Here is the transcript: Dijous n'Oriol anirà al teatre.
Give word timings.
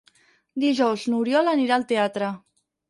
Dijous 0.63 1.05
n'Oriol 1.11 1.55
anirà 1.55 1.79
al 1.81 1.89
teatre. 1.95 2.35